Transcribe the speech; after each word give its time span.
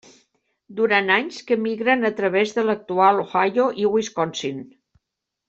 Durant 0.77 1.11
anys 1.15 1.37
que 1.51 1.57
migren 1.65 2.09
a 2.09 2.11
través 2.21 2.55
de 2.57 2.65
l'actual 2.71 3.21
Ohio 3.27 3.69
i 3.83 3.87
Wisconsin. 3.99 4.67